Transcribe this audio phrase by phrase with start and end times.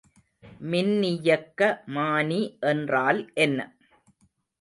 [0.69, 2.39] மின்னியக்கமானி
[2.61, 3.59] என்றால் என்ன?